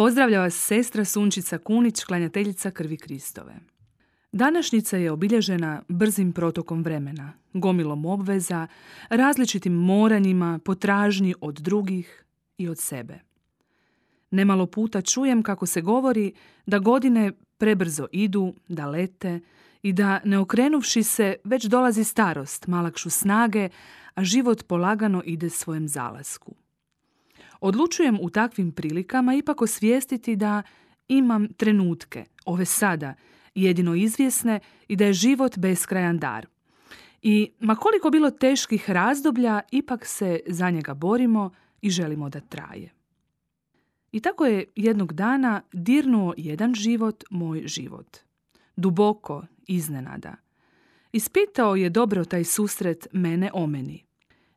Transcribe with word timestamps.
Pozdravlja 0.00 0.40
vas 0.40 0.54
sestra 0.54 1.04
Sunčica 1.04 1.58
Kunić, 1.58 2.04
klanjateljica 2.04 2.70
krvi 2.70 2.96
Kristove. 2.96 3.54
Današnjica 4.32 4.96
je 4.96 5.10
obilježena 5.10 5.82
brzim 5.88 6.32
protokom 6.32 6.82
vremena, 6.82 7.32
gomilom 7.52 8.06
obveza, 8.06 8.66
različitim 9.08 9.72
moranjima, 9.72 10.58
potražnji 10.64 11.34
od 11.40 11.54
drugih 11.54 12.24
i 12.58 12.68
od 12.68 12.78
sebe. 12.78 13.18
Nemalo 14.30 14.66
puta 14.66 15.02
čujem 15.02 15.42
kako 15.42 15.66
se 15.66 15.80
govori 15.80 16.32
da 16.66 16.78
godine 16.78 17.32
prebrzo 17.58 18.06
idu, 18.12 18.54
da 18.68 18.86
lete 18.86 19.40
i 19.82 19.92
da 19.92 20.20
ne 20.24 20.38
okrenuvši 20.38 21.02
se 21.02 21.36
već 21.44 21.64
dolazi 21.64 22.04
starost, 22.04 22.66
malakšu 22.66 23.10
snage, 23.10 23.68
a 24.14 24.24
život 24.24 24.66
polagano 24.66 25.22
ide 25.24 25.50
svojem 25.50 25.88
zalasku. 25.88 26.54
Odlučujem 27.60 28.18
u 28.22 28.30
takvim 28.30 28.72
prilikama 28.72 29.34
ipak 29.34 29.62
osvijestiti 29.62 30.36
da 30.36 30.62
imam 31.08 31.48
trenutke, 31.52 32.24
ove 32.44 32.64
sada, 32.64 33.14
jedino 33.54 33.94
izvjesne 33.94 34.60
i 34.88 34.96
da 34.96 35.04
je 35.04 35.12
život 35.12 35.58
beskrajan 35.58 36.18
dar. 36.18 36.46
I 37.22 37.50
ma 37.60 37.76
koliko 37.76 38.10
bilo 38.10 38.30
teških 38.30 38.90
razdoblja, 38.90 39.60
ipak 39.70 40.06
se 40.06 40.40
za 40.46 40.70
njega 40.70 40.94
borimo 40.94 41.50
i 41.80 41.90
želimo 41.90 42.28
da 42.28 42.40
traje. 42.40 42.90
I 44.12 44.20
tako 44.20 44.46
je 44.46 44.64
jednog 44.76 45.12
dana 45.12 45.62
dirnuo 45.72 46.34
jedan 46.36 46.74
život 46.74 47.24
moj 47.30 47.62
život. 47.66 48.16
Duboko, 48.76 49.44
iznenada. 49.66 50.36
Ispitao 51.12 51.76
je 51.76 51.90
dobro 51.90 52.24
taj 52.24 52.44
susret 52.44 53.06
mene 53.12 53.50
o 53.54 53.66
meni. 53.66 54.04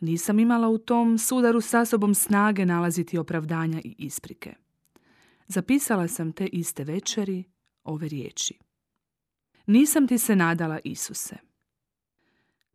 Nisam 0.00 0.38
imala 0.38 0.68
u 0.68 0.78
tom 0.78 1.18
sudaru 1.18 1.60
sa 1.60 1.84
sobom 1.84 2.14
snage 2.14 2.66
nalaziti 2.66 3.18
opravdanja 3.18 3.80
i 3.84 3.94
isprike. 3.98 4.54
Zapisala 5.46 6.08
sam 6.08 6.32
te 6.32 6.46
iste 6.46 6.84
večeri 6.84 7.44
ove 7.84 8.08
riječi. 8.08 8.58
Nisam 9.66 10.06
ti 10.06 10.18
se 10.18 10.36
nadala, 10.36 10.78
Isuse. 10.84 11.36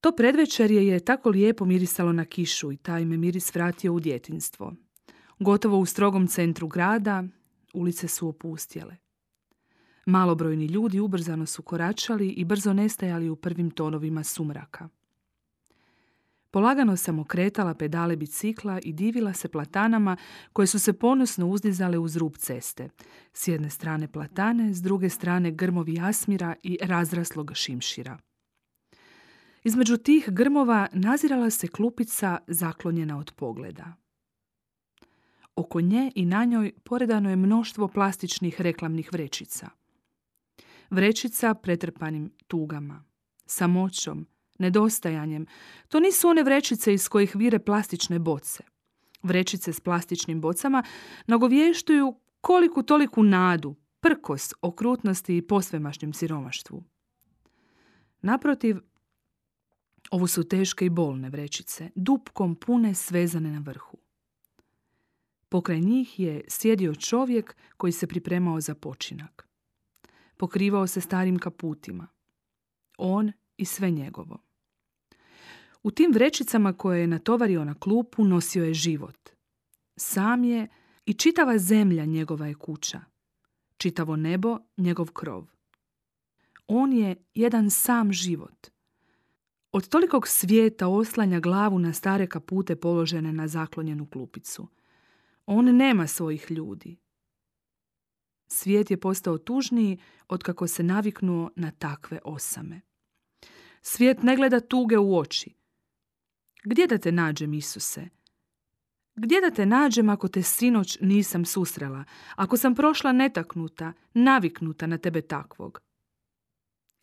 To 0.00 0.12
predvečerje 0.12 0.86
je 0.86 1.00
tako 1.00 1.30
lijepo 1.30 1.64
mirisalo 1.64 2.12
na 2.12 2.24
kišu 2.24 2.72
i 2.72 2.76
taj 2.76 3.04
me 3.04 3.16
miris 3.16 3.54
vratio 3.54 3.92
u 3.92 4.00
djetinstvo. 4.00 4.74
Gotovo 5.38 5.78
u 5.78 5.86
strogom 5.86 6.26
centru 6.26 6.68
grada, 6.68 7.24
ulice 7.74 8.08
su 8.08 8.28
opustjele. 8.28 8.96
Malobrojni 10.06 10.66
ljudi 10.66 11.00
ubrzano 11.00 11.46
su 11.46 11.62
koračali 11.62 12.28
i 12.28 12.44
brzo 12.44 12.72
nestajali 12.72 13.28
u 13.28 13.36
prvim 13.36 13.70
tonovima 13.70 14.24
sumraka. 14.24 14.88
Polagano 16.50 16.96
sam 16.96 17.18
okretala 17.18 17.74
pedale 17.74 18.16
bicikla 18.16 18.80
i 18.82 18.92
divila 18.92 19.32
se 19.32 19.48
platanama 19.48 20.16
koje 20.52 20.66
su 20.66 20.78
se 20.78 20.92
ponosno 20.92 21.46
uzdizale 21.46 21.98
uz 21.98 22.16
rub 22.16 22.36
ceste. 22.36 22.88
S 23.32 23.48
jedne 23.48 23.70
strane 23.70 24.12
platane, 24.12 24.74
s 24.74 24.82
druge 24.82 25.08
strane 25.08 25.50
grmovi 25.50 25.94
jasmira 25.94 26.54
i 26.62 26.78
razraslog 26.82 27.52
šimšira. 27.54 28.18
Između 29.64 29.96
tih 29.96 30.28
grmova 30.28 30.88
nazirala 30.92 31.50
se 31.50 31.68
klupica 31.68 32.38
zaklonjena 32.46 33.18
od 33.18 33.32
pogleda. 33.36 33.92
Oko 35.56 35.80
nje 35.80 36.12
i 36.14 36.26
na 36.26 36.44
njoj 36.44 36.72
poredano 36.84 37.30
je 37.30 37.36
mnoštvo 37.36 37.88
plastičnih 37.88 38.60
reklamnih 38.60 39.12
vrećica. 39.12 39.68
Vrećica 40.90 41.54
pretrpanim 41.54 42.32
tugama, 42.46 43.04
samoćom, 43.46 44.26
nedostajanjem. 44.60 45.46
To 45.88 46.00
nisu 46.00 46.28
one 46.28 46.42
vrećice 46.42 46.94
iz 46.94 47.08
kojih 47.08 47.36
vire 47.36 47.58
plastične 47.58 48.18
boce. 48.18 48.64
Vrećice 49.22 49.72
s 49.72 49.80
plastičnim 49.80 50.40
bocama 50.40 50.82
nagovještuju 51.26 52.14
koliku 52.40 52.82
toliku 52.82 53.22
nadu, 53.22 53.74
prkos, 54.00 54.52
okrutnosti 54.62 55.36
i 55.36 55.42
posvemašnjem 55.42 56.12
siromaštvu. 56.12 56.84
Naprotiv, 58.22 58.78
ovo 60.10 60.26
su 60.26 60.48
teške 60.48 60.86
i 60.86 60.90
bolne 60.90 61.30
vrećice, 61.30 61.90
dupkom 61.94 62.54
pune 62.54 62.94
svezane 62.94 63.50
na 63.50 63.58
vrhu. 63.58 63.98
Pokraj 65.48 65.80
njih 65.80 66.20
je 66.20 66.44
sjedio 66.48 66.94
čovjek 66.94 67.56
koji 67.76 67.92
se 67.92 68.06
pripremao 68.06 68.60
za 68.60 68.74
počinak. 68.74 69.48
Pokrivao 70.36 70.86
se 70.86 71.00
starim 71.00 71.38
kaputima. 71.38 72.08
On 72.98 73.32
i 73.56 73.64
sve 73.64 73.90
njegovo. 73.90 74.38
U 75.82 75.90
tim 75.90 76.12
vrećicama 76.12 76.72
koje 76.72 77.00
je 77.00 77.06
natovario 77.06 77.64
na 77.64 77.74
klupu 77.74 78.24
nosio 78.24 78.64
je 78.64 78.74
život. 78.74 79.30
Sam 79.96 80.44
je 80.44 80.68
i 81.06 81.12
čitava 81.12 81.58
zemlja 81.58 82.04
njegova 82.04 82.46
je 82.46 82.54
kuća. 82.54 83.00
Čitavo 83.76 84.16
nebo 84.16 84.58
njegov 84.76 85.12
krov. 85.12 85.46
On 86.66 86.92
je 86.92 87.16
jedan 87.34 87.70
sam 87.70 88.12
život. 88.12 88.66
Od 89.72 89.88
tolikog 89.88 90.28
svijeta 90.28 90.88
oslanja 90.88 91.40
glavu 91.40 91.78
na 91.78 91.92
stare 91.92 92.26
kapute 92.26 92.76
položene 92.76 93.32
na 93.32 93.48
zaklonjenu 93.48 94.06
klupicu. 94.06 94.68
On 95.46 95.76
nema 95.76 96.06
svojih 96.06 96.50
ljudi. 96.50 96.96
Svijet 98.48 98.90
je 98.90 99.00
postao 99.00 99.38
tužniji 99.38 99.98
od 100.28 100.42
kako 100.42 100.66
se 100.66 100.82
naviknuo 100.82 101.50
na 101.56 101.70
takve 101.70 102.18
osame. 102.24 102.80
Svijet 103.82 104.22
ne 104.22 104.36
gleda 104.36 104.60
tuge 104.60 104.98
u 104.98 105.18
oči, 105.18 105.54
gdje 106.64 106.86
da 106.86 106.98
te 106.98 107.12
nađem, 107.12 107.54
Isuse? 107.54 108.08
Gdje 109.14 109.40
da 109.40 109.50
te 109.50 109.66
nađem 109.66 110.08
ako 110.08 110.28
te 110.28 110.42
sinoć 110.42 110.98
nisam 111.00 111.44
susrela, 111.44 112.04
ako 112.36 112.56
sam 112.56 112.74
prošla 112.74 113.12
netaknuta, 113.12 113.92
naviknuta 114.14 114.86
na 114.86 114.98
tebe 114.98 115.20
takvog? 115.20 115.80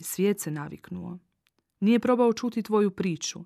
Svijet 0.01 0.39
se 0.39 0.51
naviknuo. 0.51 1.19
Nije 1.79 1.99
probao 1.99 2.33
čuti 2.33 2.63
tvoju 2.63 2.91
priču. 2.91 3.45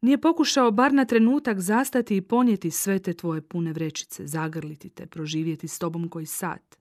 Nije 0.00 0.20
pokušao 0.20 0.70
bar 0.70 0.92
na 0.92 1.04
trenutak 1.04 1.60
zastati 1.60 2.16
i 2.16 2.22
ponijeti 2.22 2.70
sve 2.70 2.98
te 2.98 3.12
tvoje 3.14 3.42
pune 3.42 3.72
vrećice, 3.72 4.26
zagrliti 4.26 4.90
te, 4.90 5.06
proživjeti 5.06 5.68
s 5.68 5.78
tobom 5.78 6.08
koji 6.08 6.26
sat. 6.26 6.78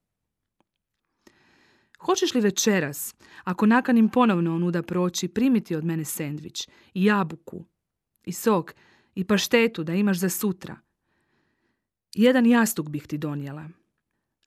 Hoćeš 2.00 2.34
li 2.34 2.42
večeras, 2.42 3.16
ako 3.44 3.66
nakanim 3.66 4.10
ponovno 4.10 4.56
onuda 4.56 4.84
proći, 4.84 5.28
primiti 5.28 5.76
od 5.76 5.86
mene 5.86 6.06
sendvič 6.06 6.68
i 6.94 7.06
jabuku, 7.06 7.66
i 8.28 8.32
sok 8.32 8.74
i 9.16 9.24
paštetu 9.24 9.84
da 9.84 9.94
imaš 9.94 10.18
za 10.18 10.30
sutra. 10.30 10.78
Jedan 12.14 12.46
jastuk 12.46 12.90
bih 12.90 13.08
ti 13.08 13.18
donijela. 13.18 13.70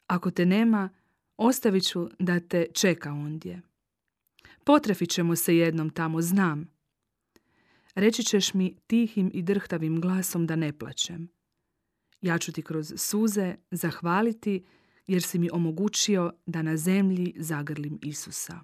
Ako 0.07 0.31
te 0.31 0.47
nema, 0.47 0.89
ostavit 1.37 1.89
ću 1.89 2.09
da 2.19 2.41
te 2.41 2.67
čeka 2.75 3.13
ondje. 3.13 3.63
Potrefit 4.65 5.11
ćemo 5.11 5.37
se 5.37 5.57
jednom 5.57 5.91
tamo, 5.91 6.23
znam. 6.23 6.71
Reći 7.95 8.25
ćeš 8.25 8.55
mi 8.55 8.77
tihim 8.87 9.31
i 9.35 9.43
drhtavim 9.43 10.01
glasom 10.01 10.47
da 10.47 10.57
ne 10.57 10.79
plaćem. 10.79 11.29
Ja 12.21 12.39
ću 12.39 12.53
ti 12.53 12.63
kroz 12.63 12.93
suze 12.97 13.55
zahvaliti 13.71 14.65
jer 15.07 15.23
si 15.23 15.39
mi 15.39 15.49
omogućio 15.53 16.33
da 16.47 16.63
na 16.63 16.77
zemlji 16.77 17.34
zagrlim 17.37 17.99
Isusa. 18.03 18.60